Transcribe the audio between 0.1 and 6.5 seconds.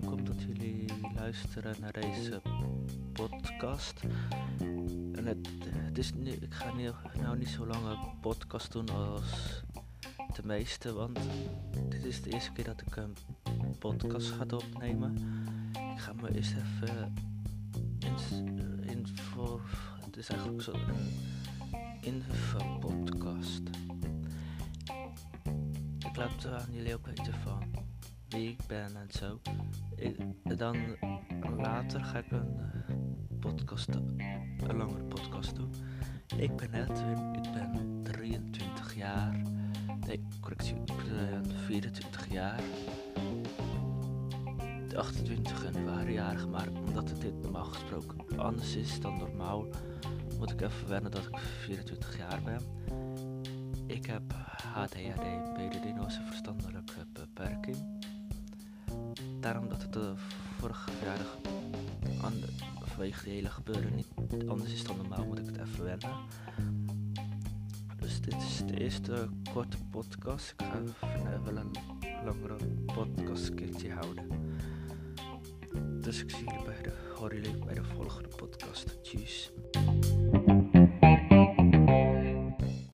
dat jullie luisteren naar deze podcast. En het, het is nu,